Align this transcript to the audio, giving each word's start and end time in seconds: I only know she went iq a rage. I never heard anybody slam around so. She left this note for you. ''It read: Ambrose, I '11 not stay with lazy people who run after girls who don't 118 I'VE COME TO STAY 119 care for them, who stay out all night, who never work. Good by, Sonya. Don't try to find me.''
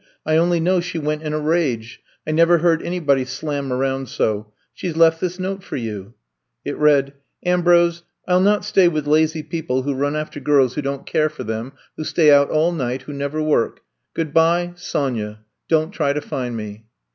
I 0.25 0.35
only 0.35 0.59
know 0.59 0.79
she 0.79 0.97
went 0.97 1.21
iq 1.21 1.31
a 1.31 1.37
rage. 1.39 2.01
I 2.25 2.31
never 2.31 2.57
heard 2.57 2.81
anybody 2.81 3.23
slam 3.23 3.71
around 3.71 4.09
so. 4.09 4.51
She 4.73 4.91
left 4.91 5.21
this 5.21 5.37
note 5.37 5.61
for 5.61 5.75
you. 5.75 6.15
''It 6.65 6.75
read: 6.77 7.13
Ambrose, 7.45 8.01
I 8.27 8.31
'11 8.31 8.43
not 8.45 8.65
stay 8.65 8.87
with 8.87 9.05
lazy 9.05 9.43
people 9.43 9.83
who 9.83 9.93
run 9.93 10.15
after 10.15 10.39
girls 10.39 10.73
who 10.73 10.81
don't 10.81 11.01
118 11.07 11.51
I'VE 11.51 11.69
COME 11.69 11.75
TO 11.97 12.03
STAY 12.03 12.31
119 12.31 12.31
care 12.33 12.33
for 12.33 12.33
them, 12.33 12.33
who 12.33 12.33
stay 12.33 12.33
out 12.33 12.49
all 12.49 12.71
night, 12.71 13.01
who 13.03 13.13
never 13.13 13.43
work. 13.43 13.81
Good 14.15 14.33
by, 14.33 14.73
Sonya. 14.75 15.41
Don't 15.67 15.91
try 15.91 16.13
to 16.13 16.21
find 16.21 16.57
me.'' 16.57 16.85